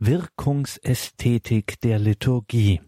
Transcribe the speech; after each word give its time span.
Wirkungsästhetik 0.00 1.80
der 1.80 1.98
Liturgie. 1.98 2.80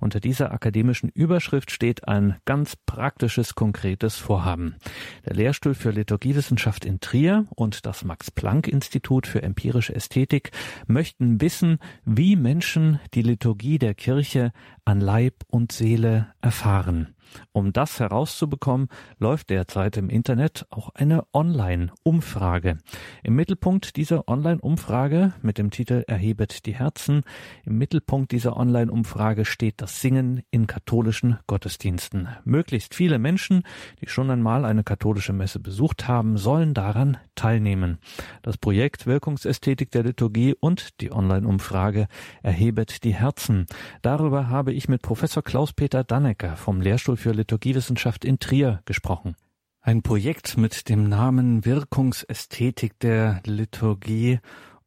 Unter 0.00 0.20
dieser 0.20 0.52
akademischen 0.52 1.08
Überschrift 1.08 1.70
steht 1.70 2.06
ein 2.08 2.36
ganz 2.44 2.76
praktisches, 2.76 3.54
konkretes 3.54 4.16
Vorhaben. 4.16 4.76
Der 5.24 5.34
Lehrstuhl 5.34 5.74
für 5.74 5.90
Liturgiewissenschaft 5.90 6.84
in 6.84 7.00
Trier 7.00 7.46
und 7.54 7.86
das 7.86 8.04
Max-Planck-Institut 8.04 9.26
für 9.26 9.42
empirische 9.42 9.94
Ästhetik 9.94 10.50
möchten 10.86 11.40
wissen, 11.40 11.78
wie 12.04 12.36
Menschen 12.36 13.00
die 13.14 13.22
Liturgie 13.22 13.78
der 13.78 13.94
Kirche 13.94 14.52
an 14.84 15.00
Leib 15.00 15.34
und 15.48 15.72
Seele 15.72 16.28
erfahren. 16.40 17.15
Um 17.52 17.72
das 17.72 18.00
herauszubekommen, 18.00 18.88
läuft 19.18 19.50
derzeit 19.50 19.96
im 19.96 20.08
Internet 20.08 20.66
auch 20.70 20.90
eine 20.94 21.24
Online-Umfrage. 21.32 22.78
Im 23.22 23.36
Mittelpunkt 23.36 23.96
dieser 23.96 24.28
Online-Umfrage 24.28 25.32
mit 25.42 25.58
dem 25.58 25.70
Titel 25.70 26.04
Erhebet 26.06 26.66
die 26.66 26.74
Herzen, 26.74 27.22
im 27.64 27.78
Mittelpunkt 27.78 28.32
dieser 28.32 28.56
Online-Umfrage 28.56 29.44
steht 29.44 29.80
das 29.80 30.00
Singen 30.00 30.42
in 30.50 30.66
katholischen 30.66 31.38
Gottesdiensten. 31.46 32.28
Möglichst 32.44 32.94
viele 32.94 33.18
Menschen, 33.18 33.62
die 34.00 34.08
schon 34.08 34.30
einmal 34.30 34.64
eine 34.64 34.84
katholische 34.84 35.32
Messe 35.32 35.60
besucht 35.60 36.08
haben, 36.08 36.36
sollen 36.36 36.74
daran 36.74 37.18
teilnehmen. 37.36 37.98
Das 38.42 38.58
Projekt 38.58 39.06
Wirkungsästhetik 39.06 39.92
der 39.92 40.02
Liturgie 40.02 40.54
und 40.58 41.00
die 41.00 41.12
Online-Umfrage 41.12 42.08
Erhebet 42.42 43.04
die 43.04 43.14
Herzen. 43.14 43.66
Darüber 44.02 44.48
habe 44.48 44.72
ich 44.72 44.88
mit 44.88 45.02
Professor 45.02 45.44
Klaus-Peter 45.44 46.02
Dannecker 46.02 46.56
vom 46.56 46.80
Lehrstuhl 46.80 47.16
für 47.16 47.30
Liturgiewissenschaft 47.32 48.24
in 48.24 48.40
Trier 48.40 48.80
gesprochen. 48.84 49.36
Ein 49.80 50.02
Projekt 50.02 50.58
mit 50.58 50.88
dem 50.88 51.08
Namen 51.08 51.64
Wirkungsästhetik 51.64 52.98
der 52.98 53.40
Liturgie 53.46 54.40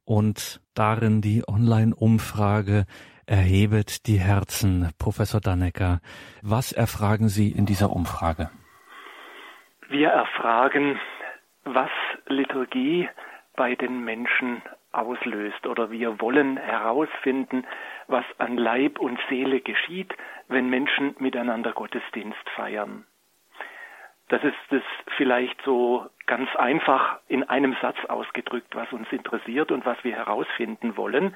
und 0.04 0.60
darin 0.74 1.22
die 1.22 1.48
Online-Umfrage 1.48 2.86
Erhebet 3.26 4.08
die 4.08 4.20
Herzen. 4.20 4.90
Professor 4.98 5.40
Dannecker, 5.40 6.02
was 6.42 6.72
erfragen 6.72 7.30
Sie 7.30 7.52
in 7.52 7.68
dieser 7.68 7.92
Umfrage? 7.92 8.50
Wir 9.88 10.10
erfragen, 10.10 11.00
was 11.74 11.92
Liturgie 12.28 13.10
bei 13.56 13.76
den 13.76 14.04
Menschen 14.04 14.62
auslöst 14.92 15.68
oder 15.68 15.92
wir 15.92 16.20
wollen 16.20 16.58
herausfinden, 16.58 17.66
was 18.08 18.26
an 18.38 18.58
Leib 18.58 19.00
und 19.00 19.20
Seele 19.30 19.62
geschieht, 19.62 20.16
wenn 20.48 20.70
Menschen 20.70 21.16
miteinander 21.20 21.74
Gottesdienst 21.74 22.50
feiern. 22.56 23.06
Das 24.30 24.44
ist 24.44 24.56
es 24.72 24.84
vielleicht 25.18 25.60
so 25.64 26.08
ganz 26.28 26.56
einfach 26.56 27.20
in 27.28 27.44
einem 27.44 27.76
Satz 27.82 27.98
ausgedrückt, 28.08 28.76
was 28.76 28.92
uns 28.94 29.12
interessiert 29.12 29.72
und 29.72 29.86
was 29.86 29.98
wir 30.04 30.16
herausfinden 30.16 30.98
wollen. 30.98 31.36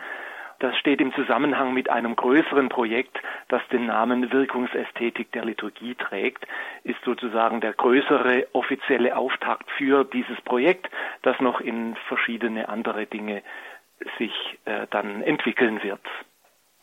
Das 0.64 0.78
steht 0.78 1.02
im 1.02 1.14
Zusammenhang 1.14 1.73
mit 1.73 1.89
einem 1.89 2.16
größeren 2.16 2.69
Projekt, 2.69 3.19
das 3.50 3.61
den 3.73 3.88
Namen 3.88 4.31
Wirkungsästhetik 4.31 5.30
der 5.33 5.44
Liturgie 5.44 5.94
trägt, 5.94 6.47
ist 6.86 7.03
sozusagen 7.03 7.59
der 7.59 7.73
größere 7.73 8.47
offizielle 8.53 9.17
Auftakt 9.17 9.70
für 9.72 10.05
dieses 10.05 10.39
Projekt, 10.39 10.89
das 11.22 11.38
noch 11.42 11.59
in 11.59 11.97
verschiedene 12.08 12.70
andere 12.70 13.08
Dinge 13.08 13.44
sich 14.17 14.31
äh, 14.64 14.88
dann 14.89 15.22
entwickeln 15.23 15.83
wird. 15.83 16.00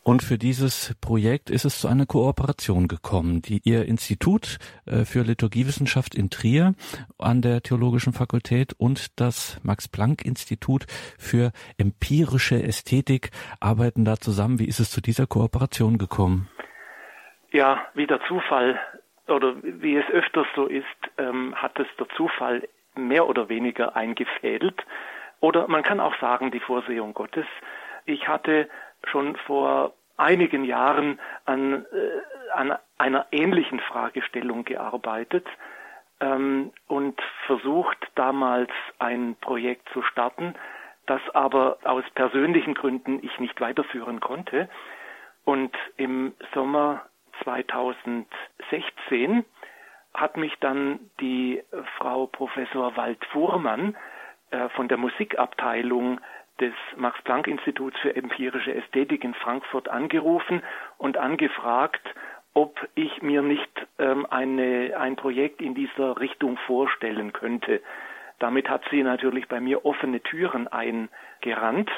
Und 0.03 0.23
für 0.23 0.39
dieses 0.39 0.95
Projekt 0.99 1.51
ist 1.51 1.63
es 1.63 1.79
zu 1.79 1.87
einer 1.87 2.07
Kooperation 2.07 2.87
gekommen, 2.87 3.43
die 3.43 3.61
Ihr 3.63 3.85
Institut 3.85 4.57
äh, 4.87 5.05
für 5.05 5.21
Liturgiewissenschaft 5.21 6.15
in 6.15 6.31
Trier 6.31 6.73
an 7.19 7.43
der 7.43 7.61
Theologischen 7.61 8.11
Fakultät 8.11 8.73
und 8.79 9.19
das 9.19 9.59
Max-Planck-Institut 9.63 10.87
für 11.19 11.51
empirische 11.77 12.63
Ästhetik 12.63 13.29
arbeiten 13.59 14.03
da 14.03 14.15
zusammen. 14.15 14.57
Wie 14.57 14.67
ist 14.67 14.79
es 14.79 14.89
zu 14.89 15.01
dieser 15.01 15.27
Kooperation 15.27 15.99
gekommen? 15.99 16.49
Ja, 17.51 17.85
wie 17.93 18.07
der 18.07 18.21
Zufall 18.27 18.79
oder 19.27 19.55
wie 19.61 19.97
es 19.97 20.09
öfters 20.09 20.47
so 20.55 20.65
ist, 20.65 20.85
ähm, 21.19 21.53
hat 21.55 21.79
es 21.79 21.87
der 21.99 22.07
Zufall 22.17 22.67
mehr 22.95 23.27
oder 23.27 23.49
weniger 23.49 23.95
eingefädelt. 23.95 24.83
Oder 25.41 25.67
man 25.67 25.83
kann 25.83 25.99
auch 25.99 26.15
sagen, 26.19 26.49
die 26.49 26.59
Vorsehung 26.59 27.13
Gottes. 27.13 27.45
Ich 28.05 28.27
hatte 28.27 28.67
schon 29.07 29.35
vor 29.47 29.93
einigen 30.17 30.63
Jahren 30.63 31.19
an, 31.45 31.85
äh, 31.85 32.51
an 32.53 32.77
einer 32.97 33.25
ähnlichen 33.31 33.79
Fragestellung 33.79 34.65
gearbeitet 34.65 35.47
ähm, 36.19 36.71
und 36.87 37.19
versucht 37.47 37.97
damals 38.15 38.69
ein 38.99 39.35
Projekt 39.41 39.89
zu 39.89 40.03
starten, 40.03 40.53
das 41.07 41.21
aber 41.33 41.77
aus 41.83 42.03
persönlichen 42.13 42.75
Gründen 42.75 43.19
ich 43.23 43.39
nicht 43.39 43.59
weiterführen 43.59 44.19
konnte. 44.19 44.69
Und 45.43 45.75
im 45.97 46.33
Sommer 46.53 47.01
2016 47.43 49.43
hat 50.13 50.37
mich 50.37 50.53
dann 50.59 50.99
die 51.19 51.63
Frau 51.97 52.27
Professor 52.27 52.95
Wald 52.97 53.23
Fuhrmann 53.31 53.95
äh, 54.51 54.69
von 54.69 54.87
der 54.87 54.97
Musikabteilung 54.97 56.19
des 56.59 56.73
Max-Planck-Instituts 56.95 57.97
für 57.99 58.15
empirische 58.15 58.73
Ästhetik 58.73 59.23
in 59.23 59.33
Frankfurt 59.33 59.89
angerufen 59.89 60.61
und 60.97 61.17
angefragt, 61.17 62.01
ob 62.53 62.79
ich 62.95 63.21
mir 63.21 63.41
nicht 63.41 63.87
ähm, 63.97 64.25
eine, 64.29 64.97
ein 64.97 65.15
Projekt 65.15 65.61
in 65.61 65.73
dieser 65.73 66.19
Richtung 66.19 66.57
vorstellen 66.67 67.33
könnte. 67.33 67.81
Damit 68.39 68.69
hat 68.69 68.83
sie 68.91 69.03
natürlich 69.03 69.47
bei 69.47 69.59
mir 69.59 69.85
offene 69.85 70.21
Türen 70.21 70.67
eingerannt 70.67 71.89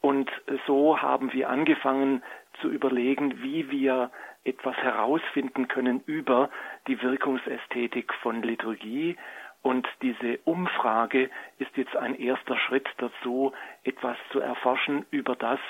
und 0.00 0.30
so 0.66 1.02
haben 1.02 1.32
wir 1.32 1.50
angefangen 1.50 2.22
zu 2.60 2.68
überlegen, 2.68 3.42
wie 3.42 3.70
wir 3.70 4.10
etwas 4.44 4.76
herausfinden 4.76 5.68
können 5.68 6.02
über 6.06 6.50
die 6.86 7.02
Wirkungsästhetik 7.02 8.14
von 8.14 8.42
Liturgie 8.42 9.16
und 9.62 9.86
diese 10.02 10.38
Umfrage 10.44 11.30
ist 11.58 11.76
jetzt 11.76 11.96
ein 11.96 12.14
erster 12.14 12.56
Schritt 12.56 12.88
dazu, 12.98 13.52
etwas 13.84 14.16
zu 14.32 14.40
erforschen 14.40 15.04
über 15.10 15.36
das, 15.36 15.60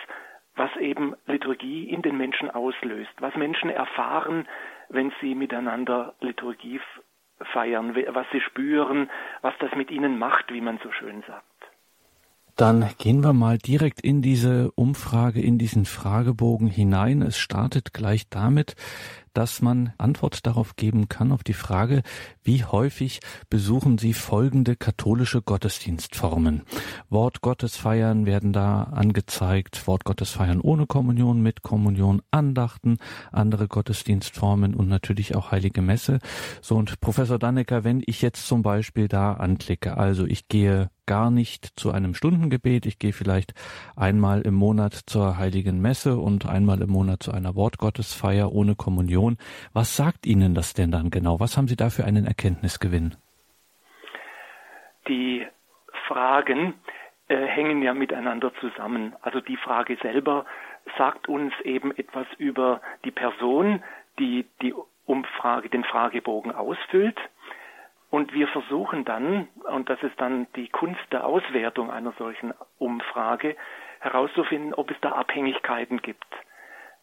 was 0.56 0.74
eben 0.76 1.14
Liturgie 1.26 1.88
in 1.88 2.02
den 2.02 2.16
Menschen 2.16 2.50
auslöst, 2.50 3.12
was 3.20 3.34
Menschen 3.36 3.70
erfahren, 3.70 4.46
wenn 4.88 5.12
sie 5.20 5.34
miteinander 5.34 6.14
Liturgie 6.20 6.80
feiern, 7.52 7.94
was 7.94 8.26
sie 8.32 8.40
spüren, 8.40 9.08
was 9.42 9.54
das 9.60 9.74
mit 9.76 9.90
ihnen 9.90 10.18
macht, 10.18 10.52
wie 10.52 10.60
man 10.60 10.78
so 10.82 10.90
schön 10.92 11.22
sagt. 11.26 11.44
Dann 12.56 12.90
gehen 12.98 13.22
wir 13.22 13.32
mal 13.32 13.56
direkt 13.56 14.00
in 14.00 14.20
diese 14.20 14.72
Umfrage, 14.72 15.40
in 15.40 15.58
diesen 15.58 15.84
Fragebogen 15.84 16.66
hinein. 16.66 17.22
Es 17.22 17.38
startet 17.38 17.94
gleich 17.94 18.28
damit, 18.28 18.74
dass 19.38 19.62
man 19.62 19.92
Antwort 19.98 20.46
darauf 20.48 20.74
geben 20.74 21.08
kann, 21.08 21.30
auf 21.30 21.44
die 21.44 21.52
Frage, 21.52 22.02
wie 22.42 22.64
häufig 22.64 23.20
besuchen 23.48 23.96
Sie 23.96 24.12
folgende 24.12 24.74
katholische 24.74 25.42
Gottesdienstformen. 25.42 26.62
Wortgottesfeiern 27.08 28.26
werden 28.26 28.52
da 28.52 28.82
angezeigt, 28.82 29.86
Wortgottesfeiern 29.86 30.60
ohne 30.60 30.86
Kommunion, 30.86 31.40
mit 31.40 31.62
Kommunion, 31.62 32.20
Andachten, 32.32 32.96
andere 33.30 33.68
Gottesdienstformen 33.68 34.74
und 34.74 34.88
natürlich 34.88 35.36
auch 35.36 35.52
Heilige 35.52 35.82
Messe. 35.82 36.18
So 36.60 36.74
und 36.74 36.98
Professor 36.98 37.38
Dannecker, 37.38 37.84
wenn 37.84 38.02
ich 38.04 38.22
jetzt 38.22 38.44
zum 38.44 38.62
Beispiel 38.62 39.06
da 39.06 39.34
anklicke, 39.34 39.96
also 39.96 40.26
ich 40.26 40.48
gehe 40.48 40.90
gar 41.08 41.30
nicht 41.30 41.72
zu 41.76 41.90
einem 41.90 42.14
Stundengebet. 42.14 42.84
Ich 42.84 42.98
gehe 42.98 43.14
vielleicht 43.14 43.54
einmal 43.96 44.42
im 44.42 44.52
Monat 44.52 44.92
zur 45.06 45.38
Heiligen 45.38 45.80
Messe 45.80 46.18
und 46.18 46.44
einmal 46.44 46.82
im 46.82 46.90
Monat 46.90 47.22
zu 47.22 47.32
einer 47.32 47.54
Wortgottesfeier 47.54 48.52
ohne 48.52 48.76
Kommunion. 48.76 49.27
Was 49.72 49.96
sagt 49.96 50.26
Ihnen 50.26 50.54
das 50.54 50.74
denn 50.74 50.90
dann 50.90 51.10
genau? 51.10 51.40
Was 51.40 51.56
haben 51.56 51.68
Sie 51.68 51.76
da 51.76 51.90
für 51.90 52.04
einen 52.04 52.26
Erkenntnisgewinn? 52.26 53.16
Die 55.08 55.46
Fragen 56.06 56.74
äh, 57.28 57.46
hängen 57.46 57.82
ja 57.82 57.92
miteinander 57.92 58.52
zusammen. 58.60 59.14
Also 59.20 59.40
die 59.40 59.56
Frage 59.56 59.98
selber 60.00 60.46
sagt 60.96 61.28
uns 61.28 61.52
eben 61.64 61.90
etwas 61.96 62.26
über 62.38 62.80
die 63.04 63.10
Person, 63.10 63.82
die 64.18 64.46
die 64.62 64.74
Umfrage, 65.04 65.68
den 65.68 65.84
Fragebogen 65.84 66.52
ausfüllt 66.52 67.18
und 68.10 68.32
wir 68.32 68.48
versuchen 68.48 69.04
dann, 69.04 69.48
und 69.70 69.90
das 69.90 70.02
ist 70.02 70.18
dann 70.18 70.46
die 70.56 70.68
Kunst 70.68 71.00
der 71.12 71.26
Auswertung 71.26 71.90
einer 71.90 72.12
solchen 72.12 72.54
Umfrage, 72.78 73.56
herauszufinden, 74.00 74.74
ob 74.74 74.90
es 74.90 74.96
da 75.00 75.12
Abhängigkeiten 75.12 76.00
gibt. 76.00 76.26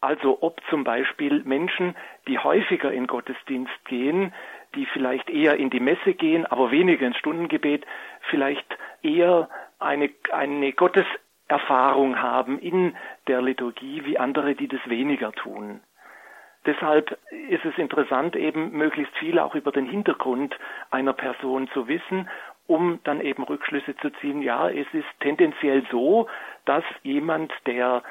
Also 0.00 0.38
ob 0.42 0.60
zum 0.68 0.84
Beispiel 0.84 1.42
Menschen, 1.44 1.96
die 2.28 2.38
häufiger 2.38 2.92
in 2.92 3.06
Gottesdienst 3.06 3.84
gehen, 3.86 4.32
die 4.74 4.86
vielleicht 4.86 5.30
eher 5.30 5.56
in 5.56 5.70
die 5.70 5.80
Messe 5.80 6.14
gehen, 6.14 6.46
aber 6.46 6.70
weniger 6.70 7.06
ins 7.06 7.16
Stundengebet, 7.16 7.86
vielleicht 8.28 8.66
eher 9.02 9.48
eine, 9.78 10.10
eine 10.32 10.72
Gotteserfahrung 10.72 12.20
haben 12.20 12.58
in 12.58 12.96
der 13.26 13.42
Liturgie 13.42 14.04
wie 14.04 14.18
andere, 14.18 14.54
die 14.54 14.68
das 14.68 14.80
weniger 14.88 15.32
tun. 15.32 15.80
Deshalb 16.66 17.16
ist 17.48 17.64
es 17.64 17.78
interessant, 17.78 18.34
eben 18.34 18.72
möglichst 18.72 19.16
viel 19.18 19.38
auch 19.38 19.54
über 19.54 19.70
den 19.70 19.86
Hintergrund 19.86 20.56
einer 20.90 21.12
Person 21.12 21.68
zu 21.68 21.86
wissen, 21.86 22.28
um 22.66 22.98
dann 23.04 23.20
eben 23.20 23.44
Rückschlüsse 23.44 23.96
zu 23.98 24.10
ziehen. 24.20 24.42
Ja, 24.42 24.68
es 24.68 24.86
ist 24.92 25.06
tendenziell 25.20 25.84
so, 25.92 26.26
dass 26.64 26.82
jemand, 27.04 27.52
der 27.66 28.02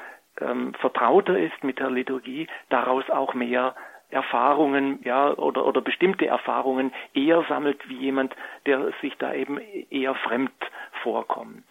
ähm, 0.42 0.74
vertrauter 0.80 1.38
ist 1.38 1.64
mit 1.64 1.80
der 1.80 1.90
Liturgie, 1.90 2.48
daraus 2.70 3.10
auch 3.10 3.34
mehr 3.34 3.76
Erfahrungen, 4.10 5.00
ja, 5.04 5.34
oder, 5.34 5.66
oder 5.66 5.82
bestimmte 5.82 6.28
Erfahrungen 6.28 6.94
eher 7.14 7.44
sammelt 7.50 7.90
wie 7.90 7.98
jemand, 7.98 8.36
der 8.66 8.92
sich 9.02 9.14
da 9.18 9.34
eben 9.34 9.58
eher 9.90 10.16
fremd 10.16 10.52
vorkommt. 11.04 11.66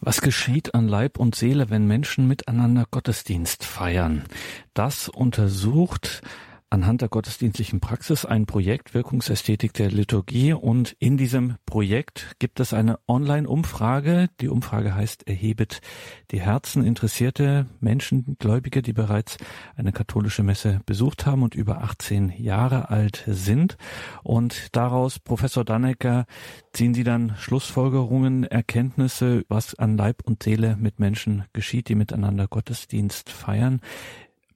Was 0.00 0.20
geschieht 0.20 0.74
an 0.74 0.88
Leib 0.88 1.20
und 1.20 1.36
Seele, 1.36 1.70
wenn 1.70 1.86
Menschen 1.86 2.26
miteinander 2.26 2.86
Gottesdienst 2.90 3.64
feiern? 3.64 4.24
Das 4.74 5.08
untersucht 5.08 6.22
anhand 6.72 7.02
der 7.02 7.10
gottesdienstlichen 7.10 7.80
Praxis 7.80 8.24
ein 8.24 8.46
Projekt 8.46 8.94
Wirkungsästhetik 8.94 9.74
der 9.74 9.90
Liturgie 9.90 10.54
und 10.54 10.96
in 10.98 11.18
diesem 11.18 11.56
Projekt 11.66 12.34
gibt 12.38 12.60
es 12.60 12.72
eine 12.72 12.98
Online-Umfrage. 13.06 14.30
Die 14.40 14.48
Umfrage 14.48 14.94
heißt 14.94 15.28
Erhebet 15.28 15.82
die 16.30 16.40
Herzen 16.40 16.82
interessierte 16.82 17.66
Menschen, 17.80 18.36
Gläubige, 18.38 18.80
die 18.80 18.94
bereits 18.94 19.36
eine 19.76 19.92
katholische 19.92 20.42
Messe 20.42 20.80
besucht 20.86 21.26
haben 21.26 21.42
und 21.42 21.54
über 21.54 21.82
18 21.82 22.32
Jahre 22.38 22.88
alt 22.88 23.22
sind. 23.26 23.76
Und 24.22 24.74
daraus, 24.74 25.18
Professor 25.18 25.66
Dannecker, 25.66 26.24
ziehen 26.72 26.94
Sie 26.94 27.04
dann 27.04 27.34
Schlussfolgerungen, 27.36 28.44
Erkenntnisse, 28.44 29.44
was 29.48 29.74
an 29.74 29.98
Leib 29.98 30.22
und 30.24 30.42
Seele 30.42 30.76
mit 30.76 31.00
Menschen 31.00 31.44
geschieht, 31.52 31.90
die 31.90 31.96
miteinander 31.96 32.48
Gottesdienst 32.48 33.28
feiern. 33.28 33.82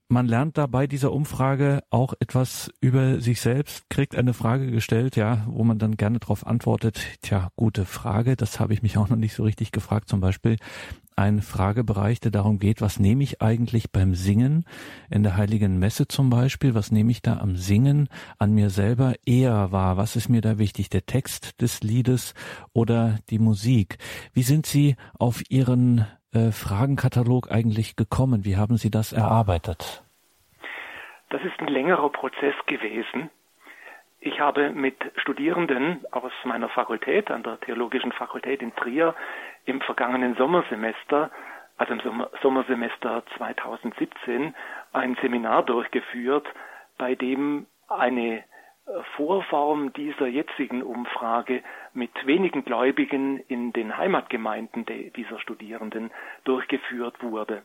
Man 0.09 0.25
lernt 0.25 0.57
dabei 0.57 0.87
dieser 0.87 1.11
Umfrage 1.11 1.83
auch 1.89 2.13
etwas 2.21 2.71
über 2.79 3.19
sich 3.19 3.41
selbst, 3.41 3.89
kriegt 3.89 4.15
eine 4.15 4.33
Frage 4.33 4.71
gestellt, 4.71 5.17
ja, 5.17 5.45
wo 5.49 5.65
man 5.65 5.79
dann 5.79 5.97
gerne 5.97 6.19
darauf 6.19 6.47
antwortet, 6.47 7.01
tja, 7.21 7.49
gute 7.57 7.83
Frage, 7.83 8.37
das 8.37 8.61
habe 8.61 8.73
ich 8.73 8.81
mich 8.81 8.97
auch 8.97 9.09
noch 9.09 9.17
nicht 9.17 9.33
so 9.33 9.43
richtig 9.43 9.73
gefragt, 9.73 10.07
zum 10.07 10.21
Beispiel 10.21 10.55
ein 11.17 11.41
Fragebereich, 11.41 12.21
der 12.21 12.31
darum 12.31 12.57
geht, 12.57 12.79
was 12.79 12.99
nehme 12.99 13.23
ich 13.23 13.41
eigentlich 13.41 13.91
beim 13.91 14.15
Singen? 14.15 14.63
In 15.09 15.23
der 15.23 15.35
Heiligen 15.35 15.77
Messe 15.77 16.07
zum 16.07 16.29
Beispiel, 16.29 16.73
was 16.73 16.89
nehme 16.89 17.11
ich 17.11 17.21
da 17.21 17.39
am 17.39 17.57
Singen 17.57 18.07
an 18.37 18.53
mir 18.53 18.69
selber 18.69 19.15
eher 19.25 19.73
wahr, 19.73 19.97
was 19.97 20.15
ist 20.15 20.29
mir 20.29 20.41
da 20.41 20.57
wichtig, 20.57 20.89
der 20.89 21.05
Text 21.05 21.59
des 21.59 21.81
Liedes 21.81 22.33
oder 22.71 23.19
die 23.29 23.39
Musik. 23.39 23.97
Wie 24.31 24.43
sind 24.43 24.67
Sie 24.67 24.95
auf 25.17 25.41
Ihren 25.49 26.05
äh, 26.37 26.51
Fragenkatalog 26.51 27.51
eigentlich 27.51 27.95
gekommen? 27.95 28.45
Wie 28.45 28.57
haben 28.57 28.77
Sie 28.77 28.91
das 28.91 29.13
erarbeitet? 29.13 30.03
Das 31.29 31.41
ist 31.43 31.59
ein 31.59 31.67
längerer 31.67 32.09
Prozess 32.09 32.55
gewesen. 32.67 33.29
Ich 34.19 34.39
habe 34.39 34.71
mit 34.71 34.95
Studierenden 35.17 36.05
aus 36.11 36.31
meiner 36.43 36.69
Fakultät, 36.69 37.29
an 37.29 37.43
der 37.43 37.59
Theologischen 37.59 38.11
Fakultät 38.11 38.61
in 38.61 38.75
Trier, 38.75 39.15
im 39.65 39.81
vergangenen 39.81 40.35
Sommersemester, 40.35 41.31
also 41.77 41.93
im 41.93 42.01
Sommer 42.01 42.29
Sommersemester 42.41 43.23
2017, 43.37 44.55
ein 44.93 45.17
Seminar 45.21 45.63
durchgeführt, 45.63 46.47
bei 46.97 47.15
dem 47.15 47.67
eine 47.87 48.43
Vorform 49.15 49.91
dieser 49.93 50.27
jetzigen 50.27 50.81
Umfrage 50.81 51.61
mit 51.97 52.11
wenigen 52.27 52.63
Gläubigen 52.63 53.39
in 53.47 53.73
den 53.73 53.97
Heimatgemeinden 53.97 54.85
dieser 54.85 55.39
Studierenden 55.39 56.11
durchgeführt 56.45 57.21
wurde. 57.21 57.63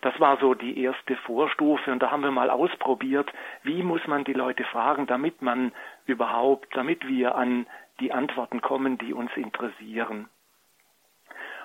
Das 0.00 0.18
war 0.18 0.38
so 0.38 0.54
die 0.54 0.82
erste 0.82 1.16
Vorstufe 1.16 1.92
und 1.92 2.02
da 2.02 2.10
haben 2.10 2.22
wir 2.22 2.30
mal 2.30 2.50
ausprobiert, 2.50 3.30
wie 3.62 3.82
muss 3.82 4.06
man 4.06 4.24
die 4.24 4.32
Leute 4.32 4.64
fragen, 4.64 5.06
damit 5.06 5.42
man 5.42 5.72
überhaupt, 6.06 6.74
damit 6.74 7.06
wir 7.06 7.34
an 7.34 7.66
die 8.00 8.12
Antworten 8.12 8.60
kommen, 8.60 8.98
die 8.98 9.12
uns 9.12 9.30
interessieren. 9.36 10.28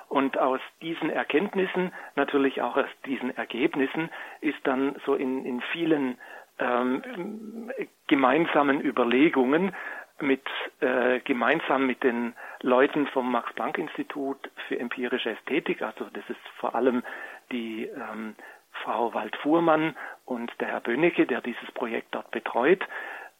Und 0.07 0.37
aus 0.37 0.59
diesen 0.81 1.09
Erkenntnissen, 1.09 1.93
natürlich 2.15 2.61
auch 2.61 2.75
aus 2.75 2.89
diesen 3.05 3.35
Ergebnissen, 3.35 4.09
ist 4.41 4.59
dann 4.65 4.95
so 5.05 5.15
in, 5.15 5.45
in 5.45 5.61
vielen 5.71 6.17
ähm, 6.59 7.71
gemeinsamen 8.07 8.81
Überlegungen 8.81 9.73
mit 10.19 10.43
äh, 10.79 11.19
gemeinsam 11.21 11.87
mit 11.87 12.03
den 12.03 12.35
Leuten 12.61 13.07
vom 13.07 13.31
Max 13.31 13.53
Planck 13.53 13.77
Institut 13.77 14.37
für 14.67 14.79
empirische 14.79 15.31
Ästhetik, 15.31 15.81
also 15.81 16.05
das 16.13 16.23
ist 16.29 16.39
vor 16.57 16.75
allem 16.75 17.03
die 17.51 17.85
ähm, 17.85 18.35
Frau 18.83 19.13
Waldfuhrmann 19.13 19.95
und 20.25 20.51
der 20.59 20.69
Herr 20.69 20.79
Bönnecke, 20.79 21.25
der 21.25 21.41
dieses 21.41 21.71
Projekt 21.71 22.15
dort 22.15 22.31
betreut, 22.31 22.83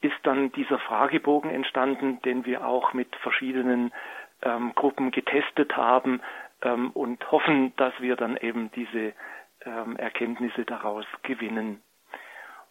ist 0.02 0.18
dann 0.24 0.52
dieser 0.52 0.80
Fragebogen 0.80 1.52
entstanden, 1.52 2.22
den 2.24 2.46
wir 2.46 2.66
auch 2.66 2.94
mit 2.94 3.16
verschiedenen 3.18 3.92
ähm, 4.42 4.74
Gruppen 4.76 5.12
getestet 5.12 5.78
haben 5.78 6.22
ähm, 6.64 6.92
und 6.92 7.32
hoffen, 7.32 7.74
dass 7.78 7.94
wir 8.00 8.16
dann 8.16 8.38
eben 8.38 8.72
diese 8.72 9.14
ähm, 9.66 9.96
Erkenntnisse 9.98 10.66
daraus 10.66 11.06
gewinnen. 11.24 11.82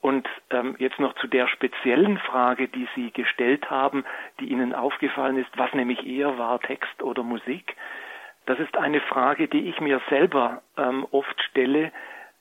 Und 0.00 0.26
ähm, 0.50 0.76
jetzt 0.78 0.98
noch 0.98 1.14
zu 1.16 1.26
der 1.26 1.46
speziellen 1.46 2.18
Frage, 2.18 2.68
die 2.68 2.88
Sie 2.94 3.10
gestellt 3.10 3.70
haben, 3.70 4.04
die 4.40 4.46
Ihnen 4.46 4.74
aufgefallen 4.74 5.36
ist, 5.36 5.50
was 5.56 5.72
nämlich 5.74 6.06
eher 6.06 6.38
war, 6.38 6.58
Text 6.60 7.02
oder 7.02 7.22
Musik. 7.22 7.76
Das 8.46 8.58
ist 8.58 8.76
eine 8.78 9.00
Frage, 9.02 9.48
die 9.48 9.68
ich 9.68 9.80
mir 9.80 10.00
selber 10.08 10.62
ähm, 10.78 11.06
oft 11.10 11.40
stelle, 11.50 11.92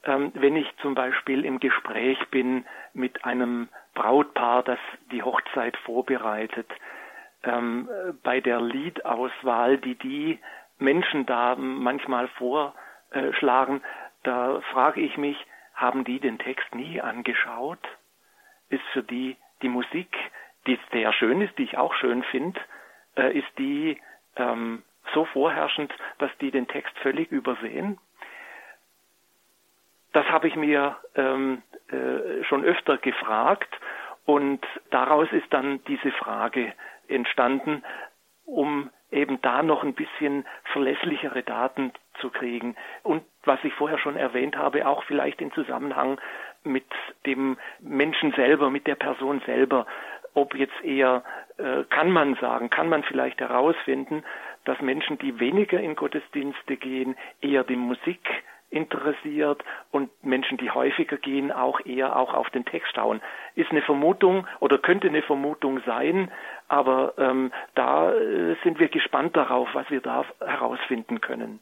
ähm, 0.06 0.32
wenn 0.36 0.56
ich 0.56 0.68
zum 0.82 0.96
Beispiel 0.96 1.44
im 1.44 1.60
Gespräch 1.60 2.18
bin 2.32 2.66
mit 2.94 3.26
einem 3.26 3.68
Brautpaar, 3.94 4.64
das 4.64 4.80
die 5.12 5.24
Hochzeit 5.24 5.76
vorbereitet. 5.78 6.68
Ähm, 7.44 7.90
bei 8.24 8.40
der 8.40 8.62
Liedauswahl, 8.62 9.78
die 9.78 9.96
die 9.96 10.40
Menschen 10.78 11.26
da 11.26 11.56
manchmal 11.58 12.30
vorschlagen, 12.30 13.82
da 14.24 14.62
frage 14.72 15.02
ich 15.02 15.18
mich, 15.18 15.38
haben 15.80 16.04
die 16.04 16.20
den 16.20 16.38
Text 16.38 16.76
nie 16.76 17.02
angeschaut? 17.02 17.80
Ist 18.70 18.84
für 18.94 19.04
die 19.04 19.38
die 19.62 19.70
Musik, 19.70 20.16
die 20.68 20.80
sehr 20.92 21.14
schön 21.14 21.42
ist, 21.42 21.58
die 21.58 21.64
ich 21.64 21.78
auch 21.78 21.94
schön 21.96 22.24
finde, 22.24 22.60
äh, 23.16 23.38
ist 23.38 23.48
die 23.58 24.00
ähm, 24.36 24.84
so 25.14 25.26
vorherrschend, 25.26 25.94
dass 26.20 26.31
die 26.40 26.52
den 26.52 26.68
Text 26.68 26.98
völlig 27.00 27.31
übersehen? 27.31 27.98
Das 30.12 30.26
habe 30.28 30.48
ich 30.48 30.56
mir 30.56 30.98
ähm, 31.16 31.62
äh, 31.90 32.44
schon 32.44 32.64
öfter 32.64 32.98
gefragt 32.98 33.70
und 34.25 34.66
daraus 34.92 35.32
ist 35.32 35.52
dann 35.52 35.84
diese 35.86 36.12
Frage 36.12 36.74
entstanden, 37.08 37.84
um 38.46 38.90
eben 39.12 39.42
da 39.42 39.64
noch 39.64 39.84
ein 39.84 39.94
bisschen 39.94 40.46
verlässlichere 40.72 41.44
Daten 41.44 41.92
zu 42.20 42.30
kriegen. 42.30 42.76
Und 43.04 43.24
was 43.44 43.64
ich 43.64 43.74
vorher 43.74 43.98
schon 43.98 44.16
erwähnt 44.16 44.58
habe, 44.58 44.88
auch 44.88 45.04
vielleicht 45.04 45.42
in 45.42 45.52
Zusammenhang 45.52 46.20
mit 46.63 46.86
dem 47.25 47.58
Menschen 47.80 48.34
selber, 48.34 48.70
mit 48.70 48.88
der 48.88 48.96
Person 48.96 49.42
selber, 49.46 49.86
ob 50.34 50.56
jetzt 50.56 50.84
eher, 50.84 51.24
äh, 51.58 51.84
kann 51.89 52.12
man 52.12 52.36
sagen, 52.36 52.70
kann 52.70 52.89
man 52.89 53.04
vielleicht 53.04 53.39
herausfinden, 53.39 54.24
dass 54.66 54.80
Menschen, 54.82 55.18
die 55.18 55.39
weniger 55.39 55.80
in 55.80 55.96
Gottesdienste 55.96 56.78
gehen, 56.78 57.16
eher 57.42 57.63
die 57.63 57.75
Musik 57.75 58.22
interessiert 58.70 59.64
und 59.92 60.10
Menschen, 60.24 60.58
die 60.58 60.72
häufiger 60.72 61.18
gehen, 61.18 61.52
auch 61.52 61.80
eher 61.86 62.16
auch 62.16 62.34
auf 62.34 62.50
den 62.50 62.66
Text 62.66 62.94
schauen. 62.96 63.22
Ist 63.56 63.72
eine 63.72 63.82
Vermutung 63.82 64.48
oder 64.60 64.78
könnte 64.78 65.08
eine 65.08 65.22
Vermutung 65.22 65.82
sein, 65.86 66.32
aber 66.68 67.14
ähm, 67.18 67.52
da 67.76 68.12
äh, 68.14 68.56
sind 68.64 68.80
wir 68.80 68.90
gespannt 68.90 69.36
darauf, 69.36 69.68
was 69.74 69.90
wir 69.90 70.02
da 70.02 70.26
herausfinden 70.40 71.22
können. 71.22 71.60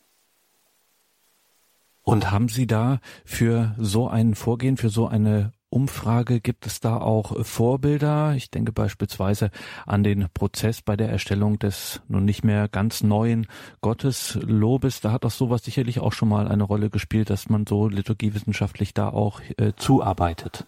Und 2.04 2.32
haben 2.32 2.48
Sie 2.48 2.68
da 2.68 3.00
für 3.26 3.74
so 3.78 4.08
ein 4.08 4.34
Vorgehen, 4.34 4.78
für 4.78 4.90
so 4.90 5.08
eine 5.08 5.52
Umfrage 5.69 6.39
gibt 6.39 6.65
es 6.65 6.79
da 6.79 6.97
auch 6.97 7.45
Vorbilder. 7.45 8.33
Ich 8.36 8.50
denke 8.50 8.71
beispielsweise 8.71 9.51
an 9.86 10.03
den 10.03 10.27
Prozess 10.33 10.81
bei 10.81 10.95
der 10.95 11.09
Erstellung 11.09 11.59
des 11.59 12.01
nun 12.07 12.25
nicht 12.25 12.43
mehr 12.43 12.67
ganz 12.67 13.03
neuen 13.03 13.47
Gotteslobes. 13.81 15.01
Da 15.01 15.12
hat 15.12 15.24
das 15.24 15.38
sowas 15.38 15.63
sicherlich 15.63 16.00
auch 16.00 16.13
schon 16.13 16.29
mal 16.29 16.47
eine 16.47 16.63
Rolle 16.63 16.89
gespielt, 16.89 17.29
dass 17.29 17.50
man 17.50 17.65
so 17.67 17.89
liturgiewissenschaftlich 17.89 18.93
da 18.93 19.09
auch 19.09 19.41
äh, 19.57 19.74
zuarbeitet. 19.75 20.65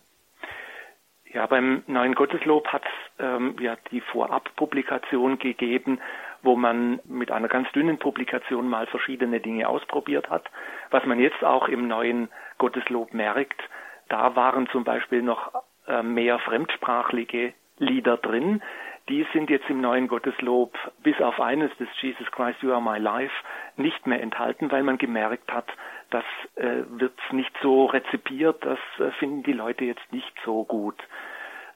Ja, 1.32 1.46
beim 1.46 1.84
neuen 1.88 2.16
Gotteslob 2.16 2.68
hat 2.68 2.84
es 2.84 3.24
ähm, 3.24 3.56
ja 3.62 3.78
die 3.92 4.02
Vorabpublikation 4.02 5.38
gegeben 5.40 6.00
wo 6.42 6.56
man 6.56 7.00
mit 7.06 7.32
einer 7.32 7.48
ganz 7.48 7.72
dünnen 7.72 7.98
Publikation 7.98 8.70
mal 8.70 8.88
verschiedene 8.88 9.40
Dinge 9.40 9.68
ausprobiert 9.68 10.30
hat. 10.30 10.46
Was 10.90 11.06
man 11.06 11.20
jetzt 11.20 11.44
auch 11.44 11.68
im 11.68 11.88
neuen 11.88 12.30
Gotteslob 12.58 13.14
merkt, 13.14 13.62
da 14.10 14.36
waren 14.36 14.68
zum 14.68 14.84
Beispiel 14.84 15.22
noch 15.22 15.52
äh, 15.88 16.04
mehr 16.04 16.40
fremdsprachliche 16.40 17.54
Lieder 17.78 18.18
drin. 18.18 18.62
Die 19.08 19.26
sind 19.34 19.50
jetzt 19.50 19.70
im 19.70 19.82
neuen 19.82 20.08
Gotteslob 20.08 20.78
bis 21.02 21.20
auf 21.20 21.40
eines 21.40 21.76
des 21.78 21.88
Jesus 22.00 22.30
Christ 22.32 22.62
You 22.62 22.74
Are 22.74 22.82
My 22.82 23.00
Life 23.00 23.34
nicht 23.76 24.06
mehr 24.06 24.22
enthalten, 24.22 24.72
weil 24.72 24.84
man 24.84 24.98
gemerkt 24.98 25.52
hat, 25.52 25.66
das 26.12 26.24
äh, 26.56 26.84
wird 26.90 27.18
nicht 27.32 27.56
so 27.62 27.86
rezipiert, 27.86 28.64
das 28.64 28.80
äh, 29.00 29.12
finden 29.12 29.44
die 29.44 29.54
Leute 29.54 29.86
jetzt 29.86 30.12
nicht 30.12 30.34
so 30.46 30.64
gut. 30.64 30.96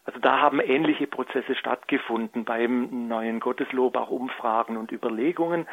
Also 0.05 0.19
da 0.19 0.39
haben 0.39 0.59
ähnliche 0.59 1.07
Prozesse 1.07 1.55
stattgefunden 1.55 2.43
beim 2.43 3.07
neuen 3.07 3.39
Gotteslob, 3.39 3.95
auch 3.95 4.09
Umfragen 4.09 4.77
und 4.77 4.91
Überlegungen. 4.91 5.67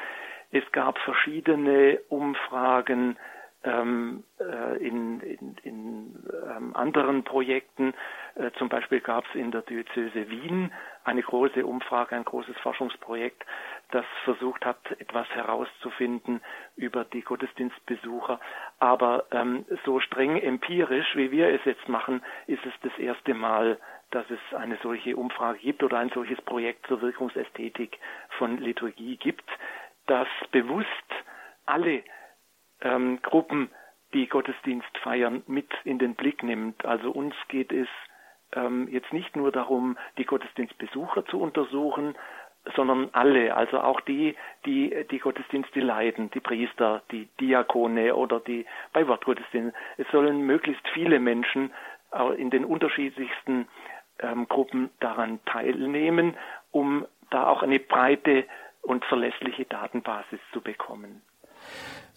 Es 0.53 0.65
gab 0.73 0.99
verschiedene 0.99 2.01
Umfragen 2.09 3.17
ähm, 3.65 4.25
äh, 4.39 4.77
in, 4.79 5.21
in, 5.21 5.57
in 5.63 6.25
ähm, 6.47 6.75
anderen 6.75 7.25
Projekten. 7.25 7.95
Äh, 8.35 8.51
zum 8.53 8.69
Beispiel 8.69 9.01
gab 9.01 9.25
es 9.27 9.35
in 9.35 9.51
der 9.51 9.63
Diözese 9.63 10.31
Wien 10.31 10.73
eine 11.05 11.23
große 11.23 11.65
Umfrage, 11.65 12.17
ein 12.17 12.25
großes 12.25 12.57
Forschungsprojekt, 12.59 13.45
das 13.91 14.05
versucht 14.25 14.65
hat, 14.65 14.79
etwas 14.99 15.29
herauszufinden 15.31 16.41
über 16.77 17.05
die 17.05 17.23
Gottesdienstbesucher. 17.23 18.41
Aber 18.79 19.25
ähm, 19.33 19.67
so 19.85 20.01
streng 20.01 20.37
empirisch, 20.37 21.17
wie 21.17 21.31
wir 21.31 21.49
es 21.49 21.65
jetzt 21.65 21.89
machen, 21.89 22.23
ist 22.47 22.65
es 22.65 22.73
das 22.83 22.99
erste 22.99 23.35
Mal, 23.35 23.79
dass 24.11 24.25
es 24.31 24.57
eine 24.57 24.77
solche 24.83 25.17
Umfrage 25.17 25.59
gibt 25.59 25.83
oder 25.83 25.99
ein 25.99 26.11
solches 26.11 26.41
Projekt 26.43 26.87
zur 26.87 27.01
Wirkungsästhetik 27.01 27.99
von 28.39 28.59
Liturgie 28.59 29.17
gibt, 29.17 29.49
das 30.07 30.27
bewusst 30.51 30.89
alle 31.67 32.03
ähm, 32.83 33.21
Gruppen, 33.23 33.71
die 34.13 34.27
Gottesdienst 34.27 34.99
feiern, 35.03 35.43
mit 35.47 35.69
in 35.85 35.99
den 35.99 36.15
Blick 36.15 36.43
nimmt. 36.43 36.85
Also 36.85 37.11
uns 37.11 37.35
geht 37.49 37.73
es 37.73 37.89
ähm, 38.53 38.89
jetzt 38.91 39.13
nicht 39.13 39.37
nur 39.37 39.53
darum, 39.53 39.97
die 40.19 40.25
Gottesdienstbesucher 40.25 41.27
zu 41.27 41.41
untersuchen, 41.41 42.17
sondern 42.77 43.09
alle, 43.13 43.57
also 43.57 43.81
auch 43.81 44.01
die, 44.03 44.37
die 44.67 45.07
die 45.11 45.19
Gottesdienste 45.19 45.81
leiten, 45.81 46.31
die 46.33 46.41
Priester, 46.41 47.03
die 47.11 47.27
Diakone 47.41 48.15
oder 48.15 48.39
die 48.41 48.67
bei 48.93 49.07
Wortgottesdiensten. 49.09 49.73
Es 49.97 50.07
sollen 50.11 50.43
möglichst 50.43 50.87
viele 50.89 51.21
Menschen 51.21 51.73
in 52.37 52.51
den 52.51 52.65
unterschiedlichsten 52.65 53.67
ähm, 54.19 54.49
Gruppen 54.49 54.91
daran 55.01 55.41
teilnehmen, 55.47 56.37
um 56.71 57.07
da 57.31 57.47
auch 57.47 57.63
eine 57.63 57.79
breite 57.79 58.45
und 58.83 59.05
verlässliche 59.05 59.65
Datenbasis 59.65 60.41
zu 60.53 60.61
bekommen. 60.61 61.23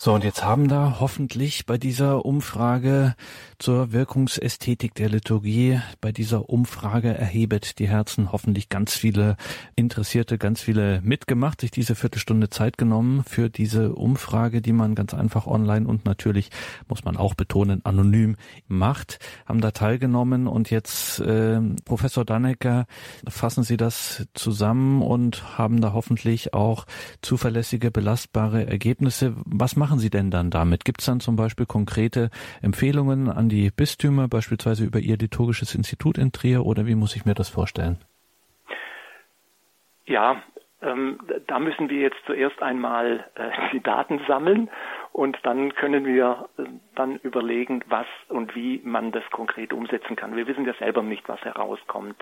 So, 0.03 0.13
und 0.13 0.25
jetzt 0.25 0.43
haben 0.43 0.67
da 0.67 0.97
hoffentlich 0.99 1.65
bei 1.65 1.77
dieser 1.77 2.25
Umfrage 2.25 3.15
zur 3.57 3.93
Wirkungsästhetik 3.93 4.93
der 4.95 5.07
Liturgie, 5.07 5.79
bei 6.01 6.11
dieser 6.11 6.49
Umfrage 6.49 7.17
erhebet 7.17 7.79
die 7.79 7.87
Herzen 7.87 8.33
hoffentlich 8.33 8.67
ganz 8.67 8.95
viele 8.95 9.37
Interessierte, 9.77 10.37
ganz 10.37 10.59
viele 10.59 10.99
mitgemacht, 11.03 11.61
sich 11.61 11.71
diese 11.71 11.95
Viertelstunde 11.95 12.49
Zeit 12.49 12.77
genommen 12.77 13.23
für 13.25 13.49
diese 13.49 13.93
Umfrage, 13.93 14.61
die 14.61 14.73
man 14.73 14.95
ganz 14.95 15.13
einfach 15.13 15.47
online 15.47 15.87
und 15.87 16.03
natürlich, 16.03 16.49
muss 16.89 17.05
man 17.05 17.15
auch 17.15 17.35
betonen, 17.35 17.79
anonym 17.85 18.35
macht, 18.67 19.19
haben 19.45 19.61
da 19.61 19.71
teilgenommen 19.71 20.47
und 20.47 20.69
jetzt, 20.69 21.21
äh, 21.21 21.61
Professor 21.85 22.25
Dannecker, 22.25 22.87
fassen 23.25 23.63
Sie 23.63 23.77
das 23.77 24.27
zusammen 24.33 25.01
und 25.01 25.57
haben 25.57 25.79
da 25.79 25.93
hoffentlich 25.93 26.53
auch 26.53 26.85
zuverlässige, 27.21 27.89
belastbare 27.89 28.67
Ergebnisse. 28.67 29.32
Was 29.45 29.75
machen 29.75 29.99
Sie 29.99 30.09
denn 30.09 30.31
dann 30.31 30.49
damit? 30.49 30.85
Gibt 30.85 31.01
es 31.01 31.05
dann 31.05 31.19
zum 31.19 31.35
Beispiel 31.35 31.65
konkrete 31.65 32.29
Empfehlungen 32.61 33.29
an 33.29 33.49
die 33.49 33.71
Bistümer, 33.71 34.27
beispielsweise 34.27 34.85
über 34.85 34.99
Ihr 34.99 35.17
liturgisches 35.17 35.75
Institut 35.75 36.17
in 36.17 36.31
Trier, 36.31 36.65
oder 36.65 36.85
wie 36.85 36.95
muss 36.95 37.15
ich 37.15 37.25
mir 37.25 37.33
das 37.33 37.49
vorstellen? 37.49 37.97
Ja, 40.05 40.41
ähm, 40.81 41.19
da 41.47 41.59
müssen 41.59 41.89
wir 41.89 41.99
jetzt 41.99 42.19
zuerst 42.25 42.61
einmal 42.61 43.25
äh, 43.35 43.49
die 43.71 43.81
Daten 43.81 44.19
sammeln 44.27 44.69
und 45.13 45.37
dann 45.43 45.73
können 45.75 46.05
wir 46.05 46.49
äh, 46.57 46.63
dann 46.95 47.17
überlegen, 47.17 47.83
was 47.87 48.07
und 48.27 48.53
wie 48.55 48.81
man 48.83 49.11
das 49.11 49.23
konkret 49.31 49.71
umsetzen 49.71 50.15
kann. 50.15 50.35
Wir 50.35 50.47
wissen 50.47 50.65
ja 50.65 50.73
selber 50.73 51.01
nicht, 51.01 51.27
was 51.29 51.41
herauskommt. 51.41 52.21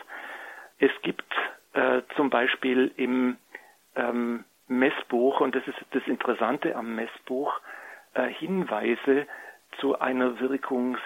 Es 0.78 0.92
gibt 1.02 1.34
äh, 1.74 2.02
zum 2.16 2.30
Beispiel 2.30 2.92
im 2.98 3.38
ähm, 3.96 4.46
Messbuch, 4.80 5.42
und 5.42 5.56
das 5.56 5.68
ist 5.68 5.78
das 5.92 6.06
Interessante 6.08 6.76
am 6.76 6.96
Messbuch, 6.96 7.60
äh, 8.14 8.28
Hinweise 8.28 9.28
zu 9.80 10.00
einer 10.00 10.40
Wirkungsart. 10.40 11.02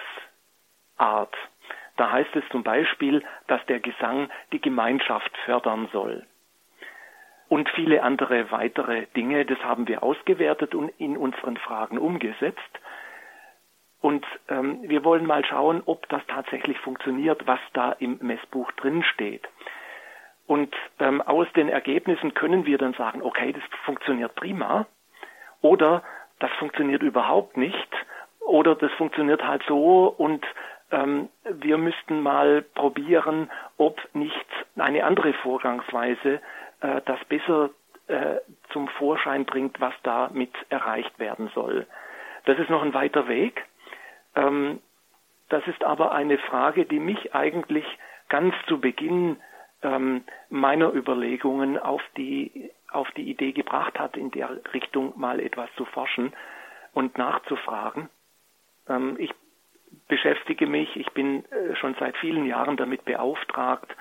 Da 1.96 2.12
heißt 2.12 2.34
es 2.36 2.44
zum 2.50 2.62
Beispiel, 2.62 3.24
dass 3.46 3.64
der 3.66 3.80
Gesang 3.80 4.28
die 4.52 4.60
Gemeinschaft 4.60 5.36
fördern 5.44 5.88
soll. 5.92 6.26
Und 7.48 7.68
viele 7.70 8.02
andere 8.02 8.50
weitere 8.50 9.06
Dinge, 9.16 9.44
das 9.44 9.58
haben 9.60 9.86
wir 9.86 10.02
ausgewertet 10.02 10.74
und 10.74 10.88
in 10.98 11.16
unseren 11.16 11.56
Fragen 11.56 11.98
umgesetzt. 11.98 12.60
Und 14.00 14.26
ähm, 14.48 14.80
wir 14.82 15.04
wollen 15.04 15.26
mal 15.26 15.44
schauen, 15.44 15.82
ob 15.86 16.08
das 16.08 16.22
tatsächlich 16.26 16.78
funktioniert, 16.78 17.46
was 17.46 17.60
da 17.72 17.92
im 17.92 18.18
Messbuch 18.20 18.70
drin 18.72 19.02
steht. 19.02 19.48
Und 20.46 20.74
ähm, 21.00 21.20
aus 21.22 21.46
den 21.54 21.68
Ergebnissen 21.68 22.34
können 22.34 22.66
wir 22.66 22.78
dann 22.78 22.94
sagen, 22.94 23.22
okay, 23.22 23.52
das 23.52 23.62
funktioniert 23.84 24.34
prima. 24.34 24.86
Oder 25.60 26.02
das 26.38 26.50
funktioniert 26.58 27.02
überhaupt 27.02 27.56
nicht. 27.56 27.88
Oder 28.40 28.76
das 28.76 28.92
funktioniert 28.92 29.42
halt 29.44 29.62
so 29.66 30.06
und 30.06 30.44
ähm, 30.92 31.28
wir 31.42 31.78
müssten 31.78 32.22
mal 32.22 32.62
probieren, 32.62 33.50
ob 33.76 34.00
nicht 34.14 34.46
eine 34.76 35.04
andere 35.04 35.32
Vorgangsweise 35.32 36.40
äh, 36.80 37.00
das 37.04 37.18
besser 37.24 37.70
äh, 38.06 38.36
zum 38.70 38.86
Vorschein 38.86 39.44
bringt, 39.46 39.80
was 39.80 39.94
damit 40.04 40.52
erreicht 40.68 41.18
werden 41.18 41.50
soll. 41.54 41.86
Das 42.44 42.56
ist 42.60 42.70
noch 42.70 42.82
ein 42.82 42.94
weiter 42.94 43.26
Weg. 43.26 43.64
Ähm, 44.36 44.80
das 45.48 45.66
ist 45.66 45.82
aber 45.82 46.12
eine 46.12 46.38
Frage, 46.38 46.84
die 46.84 47.00
mich 47.00 47.34
eigentlich 47.34 47.84
ganz 48.28 48.54
zu 48.68 48.80
Beginn 48.80 49.38
ähm, 49.82 50.24
meiner 50.48 50.92
Überlegungen 50.92 51.78
auf 51.78 52.02
die, 52.16 52.70
auf 52.90 53.10
die 53.12 53.30
Idee 53.30 53.52
gebracht 53.52 53.98
hat, 53.98 54.16
in 54.16 54.30
der 54.30 54.60
Richtung 54.72 55.12
mal 55.16 55.40
etwas 55.40 55.68
zu 55.76 55.84
forschen 55.84 56.32
und 56.92 57.18
nachzufragen. 57.18 58.08
Ähm, 58.88 59.16
ich 59.18 59.32
beschäftige 60.08 60.66
mich, 60.66 60.96
ich 60.96 61.10
bin 61.12 61.44
äh, 61.50 61.76
schon 61.76 61.94
seit 61.98 62.16
vielen 62.16 62.46
Jahren 62.46 62.76
damit 62.76 63.04
beauftragt, 63.04 63.94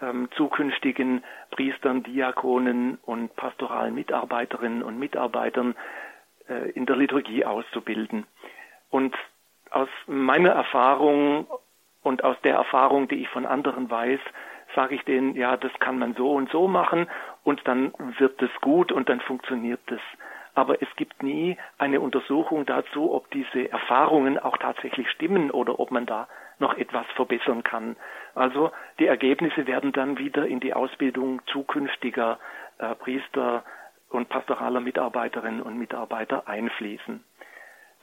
ähm, 0.00 0.28
zukünftigen 0.36 1.24
Priestern, 1.50 2.02
Diakonen 2.02 2.98
und 3.02 3.34
pastoralen 3.36 3.94
Mitarbeiterinnen 3.94 4.82
und 4.82 4.98
Mitarbeitern 4.98 5.74
äh, 6.48 6.70
in 6.70 6.86
der 6.86 6.96
Liturgie 6.96 7.44
auszubilden. 7.44 8.26
Und 8.90 9.16
aus 9.70 9.88
meiner 10.06 10.50
Erfahrung 10.50 11.46
und 12.02 12.22
aus 12.24 12.36
der 12.44 12.54
Erfahrung, 12.54 13.08
die 13.08 13.22
ich 13.22 13.28
von 13.28 13.46
anderen 13.46 13.90
weiß, 13.90 14.20
sage 14.76 14.94
ich 14.94 15.02
denen, 15.02 15.34
ja, 15.34 15.56
das 15.56 15.72
kann 15.80 15.98
man 15.98 16.14
so 16.14 16.32
und 16.32 16.48
so 16.50 16.68
machen 16.68 17.08
und 17.42 17.66
dann 17.66 17.92
wird 18.18 18.40
es 18.40 18.50
gut 18.60 18.92
und 18.92 19.08
dann 19.08 19.20
funktioniert 19.20 19.80
es. 19.90 20.00
Aber 20.54 20.80
es 20.80 20.88
gibt 20.96 21.22
nie 21.22 21.58
eine 21.78 22.00
Untersuchung 22.00 22.64
dazu, 22.64 23.12
ob 23.12 23.30
diese 23.32 23.70
Erfahrungen 23.70 24.38
auch 24.38 24.56
tatsächlich 24.56 25.10
stimmen 25.10 25.50
oder 25.50 25.80
ob 25.80 25.90
man 25.90 26.06
da 26.06 26.28
noch 26.58 26.74
etwas 26.78 27.06
verbessern 27.14 27.62
kann. 27.62 27.96
Also 28.34 28.70
die 28.98 29.06
Ergebnisse 29.06 29.66
werden 29.66 29.92
dann 29.92 30.18
wieder 30.18 30.46
in 30.46 30.60
die 30.60 30.72
Ausbildung 30.72 31.42
zukünftiger 31.46 32.38
äh, 32.78 32.94
Priester 32.94 33.64
und 34.10 34.28
pastoraler 34.28 34.80
Mitarbeiterinnen 34.80 35.60
und 35.60 35.78
Mitarbeiter 35.78 36.48
einfließen. 36.48 37.22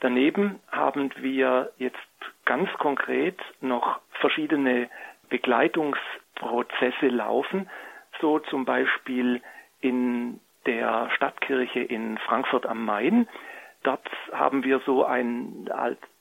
Daneben 0.00 0.60
haben 0.70 1.10
wir 1.16 1.72
jetzt 1.78 1.96
ganz 2.44 2.70
konkret 2.74 3.38
noch 3.60 4.00
verschiedene 4.20 4.88
Begleitungsprozesse 6.34 7.08
laufen, 7.08 7.68
so 8.20 8.38
zum 8.38 8.64
Beispiel 8.64 9.40
in 9.80 10.40
der 10.66 11.10
Stadtkirche 11.14 11.80
in 11.80 12.18
Frankfurt 12.18 12.66
am 12.66 12.84
Main. 12.84 13.28
Dort 13.82 14.08
haben 14.32 14.64
wir 14.64 14.80
so 14.86 15.04
ein, 15.04 15.68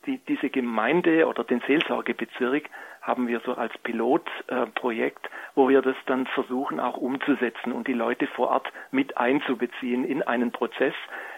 die, 0.06 0.18
diese 0.28 0.50
Gemeinde 0.50 1.28
oder 1.28 1.46
den 1.46 1.62
Seelsorgebezirk 1.62 2.70
haben 3.02 3.28
wir 3.28 3.42
so 3.42 3.54
als 3.54 3.78
Pilotprojekt, 3.80 5.30
wo 5.56 5.70
wir 5.70 5.82
das 5.82 5.96
dann 6.06 6.26
versuchen 6.28 6.80
auch 6.80 6.98
umzusetzen 6.98 7.72
und 7.72 7.88
die 7.88 7.94
Leute 7.94 8.28
vor 8.28 8.50
Ort 8.50 8.72
mit 8.92 9.18
einzubeziehen 9.18 10.06
in 10.06 10.24
einen 10.24 10.52
Prozess 10.52 10.94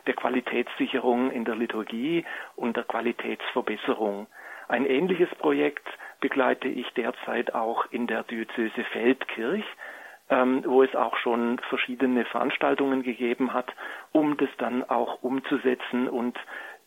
der 0.08 0.14
Qualitätssicherung 0.16 1.32
in 1.32 1.46
der 1.46 1.56
Liturgie 1.56 2.26
und 2.56 2.76
der 2.76 2.84
Qualitätsverbesserung. 2.84 4.28
Ein 4.68 4.86
ähnliches 4.86 5.30
Projekt 5.36 5.88
begleite 6.26 6.68
ich 6.68 6.92
derzeit 6.96 7.54
auch 7.54 7.86
in 7.92 8.08
der 8.08 8.24
Diözese 8.24 8.84
Feldkirch, 8.86 9.64
ähm, 10.32 10.64
wo 10.66 10.82
es 10.82 10.96
auch 10.96 11.16
schon 11.18 11.60
verschiedene 11.70 12.26
Veranstaltungen 12.26 13.04
gegeben 13.04 13.54
hat, 13.54 13.72
um 14.12 14.36
das 14.38 14.50
dann 14.58 14.84
auch 14.90 15.22
umzusetzen 15.22 16.10
und 16.10 16.36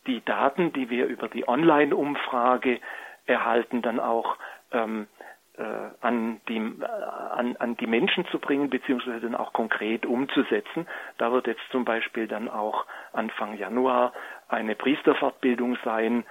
die 0.09 0.25
Daten, 0.25 0.73
die 0.73 0.91
wir 0.91 1.07
über 1.07 1.29
die 1.29 1.47
Online-Umfrage 1.47 2.81
erhalten, 3.27 3.81
dann 3.81 4.01
auch 4.01 4.37
ähm, 4.73 5.07
äh, 5.57 5.63
an, 6.01 6.41
die, 6.49 6.57
äh, 6.57 6.85
an, 6.85 7.55
an 7.59 7.77
die 7.77 7.87
Menschen 7.87 8.27
zu 8.33 8.41
bringen, 8.41 8.71
beziehungsweise 8.71 9.21
dann 9.21 9.37
auch 9.37 9.53
konkret 9.53 10.05
umzusetzen. 10.05 10.89
Da 11.19 11.31
wird 11.31 11.47
jetzt 11.47 11.63
zum 11.71 11.85
Beispiel 11.85 12.27
dann 12.27 12.49
auch 12.49 12.87
Anfang 13.13 13.57
Januar 13.57 14.13
eine 14.49 14.75
Priesterfortbildung 14.75 15.79
sein, 15.85 16.25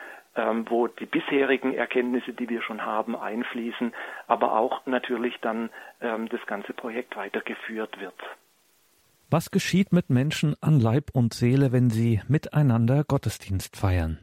wo 0.70 0.88
die 0.88 1.06
bisherigen 1.06 1.74
Erkenntnisse, 1.74 2.34
die 2.34 2.48
wir 2.50 2.62
schon 2.62 2.86
haben, 2.86 3.16
einfließen, 3.16 3.94
aber 4.28 4.54
auch 4.58 4.86
natürlich 4.86 5.36
dann 5.42 5.70
ähm, 6.02 6.30
das 6.30 6.46
ganze 6.46 6.74
Projekt 6.74 7.16
weitergeführt 7.16 8.00
wird. 8.00 8.16
Was 9.30 9.52
geschieht 9.52 9.92
mit 9.92 10.10
Menschen 10.10 10.56
an 10.62 10.80
Leib 10.80 11.10
und 11.12 11.34
Seele, 11.34 11.74
wenn 11.74 11.90
sie 11.90 12.22
miteinander 12.30 13.04
Gottesdienst 13.04 13.76
feiern? 13.76 14.20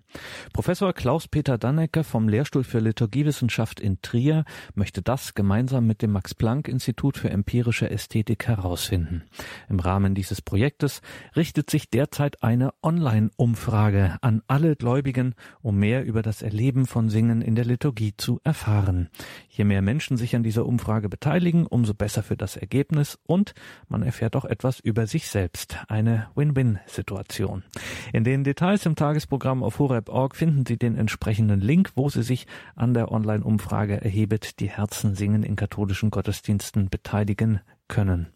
Professor 0.53 0.93
Klaus-Peter 0.93 1.59
Dannecker 1.59 2.05
vom 2.05 2.29
Lehrstuhl 2.29 2.65
für 2.65 2.79
Liturgiewissenschaft 2.79 3.81
in 3.81 4.01
Trier 4.03 4.45
möchte 4.75 5.03
das 5.03 5.35
gemeinsam 5.35 5.87
mit 5.87 6.03
dem 6.03 6.13
Max-Planck-Institut 6.13 7.17
für 7.17 7.31
empirische 7.31 7.91
Ästhetik 7.91 8.47
herausfinden. 8.47 9.25
Im 9.69 9.81
Rahmen 9.81 10.15
dieses 10.15 10.43
Projektes 10.43 11.03
richtet 11.37 11.71
sich 11.71 11.91
derzeit 11.91 12.43
eine 12.43 12.73
Online-Umfrage 12.83 14.17
an 14.21 14.43
alle 14.47 14.77
Gläubigen, 14.77 15.35
um 15.63 15.77
mehr 15.79 16.05
über 16.05 16.23
das 16.23 16.43
Erleben 16.43 16.87
von 16.87 17.09
Singen 17.09 17.43
in 17.43 17.55
der 17.55 17.65
Liturgie 17.65 18.15
zu 18.17 18.41
erfahren. 18.45 19.09
Je 19.49 19.65
mehr 19.65 19.83
Menschen 19.83 20.17
sich 20.17 20.37
an 20.37 20.43
dieser 20.43 20.67
Umfrage 20.67 21.09
beteiligen, 21.09 21.67
umso 21.67 21.95
besser 21.95 22.23
für 22.23 22.37
das 22.37 22.57
Ergebnis 22.57 23.19
und 23.27 23.55
man 23.89 24.03
erfährt 24.03 24.37
auch 24.37 24.45
etwas 24.45 24.81
über 24.81 25.07
sich 25.07 25.29
selbst. 25.29 25.79
Eine 25.89 26.29
Win-Win-Situation. 26.35 27.65
In 28.13 28.25
den 28.25 28.45
Details 28.45 28.87
im 28.87 28.97
Tagesprogramm 28.97 29.63
auf 29.63 29.79
Horeb 29.79 30.04
horeb.org 30.09 30.37
finden 30.37 30.67
Sie 30.67 30.77
den 30.77 30.97
entsprechenden 30.97 31.61
Link, 31.61 31.93
wo 31.95 32.09
Sie 32.09 32.23
sich 32.23 32.47
an 32.75 32.95
der 32.95 33.11
Online-Umfrage 33.11 34.01
erhebet 34.03 34.61
die 34.61 34.69
Herzen 34.69 35.15
singen 35.15 35.43
in 35.43 35.57
katholischen 35.57 36.11
Gottesdiensten 36.11 36.89
beteiligen 36.89 37.61
können. 37.89 38.29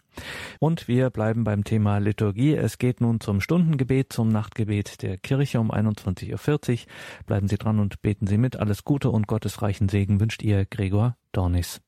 Und 0.58 0.88
wir 0.88 1.10
bleiben 1.10 1.44
beim 1.44 1.62
Thema 1.62 1.98
Liturgie. 1.98 2.54
Es 2.54 2.78
geht 2.78 3.00
nun 3.00 3.20
zum 3.20 3.40
Stundengebet, 3.40 4.12
zum 4.12 4.28
Nachtgebet 4.30 5.02
der 5.02 5.16
Kirche 5.16 5.60
um 5.60 5.70
21.40 5.70 6.72
Uhr. 6.72 6.78
Bleiben 7.26 7.46
Sie 7.46 7.56
dran 7.56 7.78
und 7.78 8.02
beten 8.02 8.26
Sie 8.26 8.38
mit. 8.38 8.56
Alles 8.56 8.84
Gute 8.84 9.10
und 9.10 9.28
gottesreichen 9.28 9.88
Segen 9.88 10.18
wünscht 10.18 10.42
Ihr 10.42 10.64
Gregor 10.64 11.16
Dornis. 11.30 11.80